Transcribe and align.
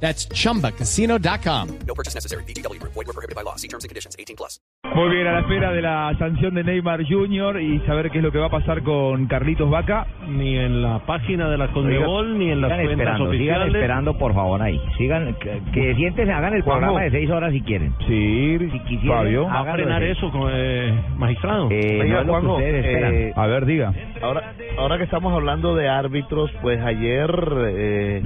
That's 0.00 0.28
chumbacasino.com. 0.28 1.68
No 1.86 1.94
purchase 1.94 2.14
necessary. 2.14 2.44
BGW. 2.44 2.78
Void 2.82 3.06
were 3.06 3.12
prohibited 3.14 3.34
by 3.34 3.42
law. 3.42 3.56
See 3.56 3.68
terms 3.68 3.84
and 3.84 3.88
conditions. 3.90 4.14
18 4.18 4.36
plus. 4.36 4.60
Muy 4.94 5.10
bien, 5.10 5.26
a 5.26 5.32
la 5.32 5.40
espera 5.40 5.72
de 5.72 5.82
la 5.82 6.14
sanción 6.18 6.54
de 6.54 6.62
Neymar 6.64 7.00
Jr. 7.06 7.60
y 7.60 7.80
saber 7.86 8.10
qué 8.10 8.18
es 8.18 8.24
lo 8.24 8.30
que 8.30 8.38
va 8.38 8.46
a 8.46 8.50
pasar 8.50 8.82
con 8.82 9.26
Carlitos 9.26 9.68
Vaca. 9.68 10.06
ni 10.28 10.56
en 10.56 10.80
la 10.80 11.00
página 11.04 11.48
de 11.50 11.58
la 11.58 11.72
Conmebol 11.72 12.38
ni 12.38 12.50
en 12.52 12.60
las 12.60 12.70
Sigan 12.70 12.86
cuentas 12.86 13.06
esperando, 13.06 13.32
sigan 13.32 13.54
oficiales. 13.56 13.74
esperando, 13.74 14.18
por 14.18 14.34
favor, 14.34 14.62
ahí. 14.62 14.80
Sigan, 14.96 15.34
que, 15.34 15.60
que 15.74 15.94
siéntense, 15.96 16.32
hagan 16.32 16.54
el 16.54 16.62
programa 16.62 17.02
de 17.02 17.10
seis 17.10 17.28
horas 17.30 17.52
si 17.52 17.60
quieren. 17.62 17.94
Sí, 18.06 18.58
Si 18.70 18.80
quisieran, 18.84 19.18
Fabio. 19.18 19.44
¿Va 19.46 19.60
a 19.60 19.72
frenar 19.74 20.02
eso, 20.04 20.30
con, 20.30 20.50
eh, 20.54 20.94
magistrado? 21.16 21.68
Eh, 21.70 22.00
Oiga, 22.02 22.14
no 22.14 22.20
es 22.20 22.26
lo 22.26 22.26
que 22.26 22.30
Juanjo, 22.30 22.54
ustedes 22.56 22.84
esperan. 22.86 23.14
eh, 23.14 23.32
A 23.34 23.46
ver, 23.46 23.66
diga. 23.66 23.92
Ahora, 24.22 24.54
ahora 24.78 24.98
que 24.98 25.04
estamos 25.04 25.32
hablando 25.32 25.74
de 25.74 25.88
árbitros, 25.88 26.50
pues 26.62 26.80
ayer 26.82 27.30
eh, 27.68 28.22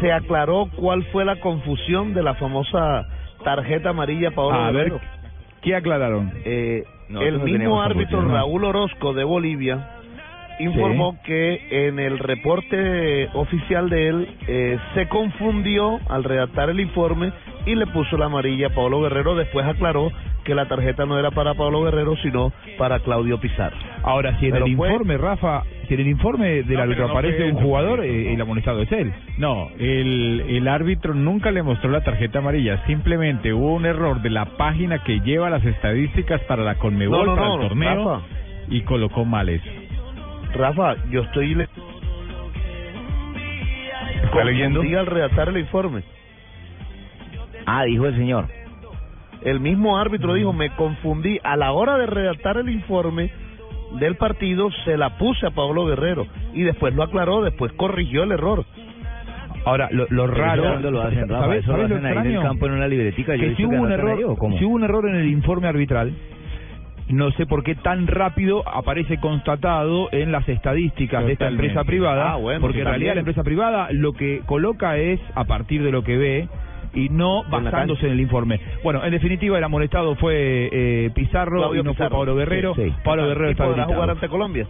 se 0.00 0.12
aclaró 0.12 0.68
cuál 0.76 1.04
fue 1.04 1.24
la 1.24 1.36
confusión 1.36 2.14
de 2.14 2.22
la 2.22 2.34
famosa 2.34 3.06
tarjeta 3.44 3.90
amarilla 3.90 4.30
Paolo 4.32 4.56
A 4.58 4.66
ver, 4.70 4.74
Guerrero. 4.90 5.00
¿qué 5.62 5.74
aclararon? 5.74 6.32
Eh, 6.44 6.84
el 7.08 7.38
no 7.38 7.44
mismo 7.44 7.82
árbitro. 7.82 8.22
Raúl 8.22 8.64
Orozco 8.64 9.12
de 9.14 9.24
Bolivia 9.24 9.96
informó 10.60 11.18
que 11.24 11.86
en 11.88 11.98
el 11.98 12.18
reporte 12.18 13.28
oficial 13.32 13.88
de 13.88 14.08
él 14.08 14.28
eh, 14.46 14.78
se 14.94 15.08
confundió 15.08 15.98
al 16.08 16.22
redactar 16.22 16.68
el 16.68 16.80
informe 16.80 17.32
y 17.66 17.74
le 17.74 17.86
puso 17.86 18.16
la 18.18 18.26
amarilla 18.26 18.66
a 18.68 18.70
Pablo 18.74 19.00
Guerrero. 19.00 19.34
Después 19.34 19.66
aclaró 19.66 20.12
que 20.44 20.54
la 20.54 20.66
tarjeta 20.68 21.06
no 21.06 21.18
era 21.18 21.30
para 21.30 21.54
Pablo 21.54 21.82
Guerrero, 21.82 22.14
sino 22.16 22.52
para 22.78 22.98
Claudio 23.00 23.40
Pizarro. 23.40 23.76
Ahora, 24.02 24.38
si 24.38 24.46
en 24.46 24.52
Pero 24.52 24.66
el 24.66 24.76
fue- 24.76 24.88
informe, 24.88 25.16
Rafa, 25.16 25.62
si 25.90 25.94
en 25.94 26.00
el 26.02 26.06
informe 26.08 26.62
del 26.62 26.76
No, 26.76 26.82
árbitro 26.82 27.06
no 27.08 27.10
aparece 27.14 27.50
un 27.50 27.60
jugador, 27.60 28.04
eh, 28.04 28.32
el 28.32 28.40
amonestado 28.40 28.80
es 28.80 28.92
él. 28.92 29.12
No, 29.38 29.70
el, 29.76 30.44
el 30.48 30.68
árbitro 30.68 31.14
nunca 31.14 31.50
le 31.50 31.64
mostró 31.64 31.90
la 31.90 32.04
tarjeta 32.04 32.38
amarilla, 32.38 32.86
simplemente 32.86 33.52
hubo 33.52 33.74
un 33.74 33.84
error 33.86 34.22
de 34.22 34.30
la 34.30 34.44
página 34.56 35.02
que 35.02 35.18
lleva 35.20 35.50
las 35.50 35.64
estadísticas 35.64 36.40
para 36.42 36.62
la 36.62 36.76
Conmebol, 36.76 37.26
No, 37.26 37.26
no, 37.26 37.34
para 37.34 37.46
no, 37.48 37.54
el 37.62 37.68
torneo, 37.68 38.08
Rafa. 38.14 38.26
y 38.68 38.82
colocó 38.82 39.24
mal 39.24 39.48
eso. 39.48 39.68
Rafa, 40.54 40.94
yo 41.10 41.22
estoy 41.22 41.56
le- 41.56 41.68
¿Está 44.24 44.44
leyendo? 44.44 44.80
al 44.82 45.06
redactar 45.06 45.48
el 45.48 45.58
informe. 45.58 46.02
Ah, 47.66 47.84
dijo 47.84 48.06
el 48.06 48.14
señor. 48.16 48.46
El 49.42 49.58
mismo 49.58 49.98
árbitro 49.98 50.34
dijo, 50.34 50.52
me 50.52 50.70
confundí. 50.76 51.40
A 51.42 51.56
la 51.56 51.72
hora 51.72 51.96
de 51.98 52.06
redactar 52.06 52.58
el 52.58 52.68
informe 52.68 53.30
del 53.98 54.16
partido, 54.16 54.70
se 54.84 54.96
la 54.96 55.18
puse 55.18 55.46
a 55.46 55.50
Pablo 55.50 55.86
Guerrero. 55.86 56.26
Y 56.54 56.62
después 56.62 56.94
lo 56.94 57.02
aclaró, 57.02 57.42
después 57.42 57.72
corrigió 57.72 58.22
el 58.22 58.32
error. 58.32 58.64
Ahora, 59.64 59.88
lo, 59.92 60.06
lo 60.10 60.26
raro... 60.26 60.62
¿Cuándo 60.62 60.90
lo 60.90 61.02
hacen, 61.02 61.28
Rafa? 61.28 61.44
¿sabes- 61.44 61.64
¿Eso 61.64 61.76
lo 61.76 61.84
hacen 61.84 61.92
ahí 62.06 62.12
en 62.12 62.18
el 62.18 62.26
extraño? 62.26 62.42
campo 62.42 62.66
en 62.66 62.72
una 62.72 62.88
libretica? 62.88 63.36
Yo 63.36 63.42
que 63.42 63.56
si 63.56 63.64
hubo, 63.66 63.76
un 63.76 63.88
ahí, 63.88 63.92
error, 63.94 64.24
¿o 64.24 64.36
cómo? 64.36 64.58
si 64.58 64.64
hubo 64.64 64.74
un 64.74 64.84
error 64.84 65.08
en 65.08 65.16
el 65.16 65.28
informe 65.28 65.68
arbitral, 65.68 66.12
no 67.08 67.30
sé 67.32 67.44
por 67.44 67.62
qué 67.64 67.74
tan 67.74 68.06
rápido 68.06 68.62
aparece 68.66 69.18
constatado 69.18 70.08
en 70.12 70.32
las 70.32 70.48
estadísticas 70.48 71.26
de 71.26 71.32
esta 71.32 71.48
empresa 71.48 71.84
privada, 71.84 72.32
Ah, 72.32 72.36
bueno, 72.36 72.60
porque 72.60 72.78
en 72.80 72.86
realidad 72.86 73.14
la 73.14 73.20
empresa 73.20 73.42
privada 73.42 73.88
lo 73.90 74.12
que 74.12 74.40
coloca 74.46 74.96
es 74.96 75.20
a 75.34 75.44
partir 75.44 75.82
de 75.82 75.90
lo 75.90 76.04
que 76.04 76.16
ve 76.16 76.48
y 76.94 77.08
no 77.08 77.44
basándose 77.44 78.06
en 78.06 78.12
el 78.12 78.20
informe. 78.20 78.60
Bueno, 78.82 79.04
en 79.04 79.12
definitiva 79.12 79.58
el 79.58 79.64
amonestado 79.64 80.14
fue 80.16 80.68
eh, 80.72 81.10
Pizarro 81.14 81.58
Claudio 81.58 81.80
y 81.80 81.84
no 81.84 81.92
Pizarro. 81.92 82.10
fue 82.10 82.18
Pablo 82.18 82.36
Guerrero. 82.36 82.74
Sí, 82.74 82.84
sí. 82.86 82.94
Pablo 83.04 83.26
Guerrero 83.26 83.48
¿Y 83.48 83.52
está 83.52 83.64
podrá 83.66 83.84
jugar 83.84 84.10
ante 84.10 84.28
Colombia? 84.28 84.66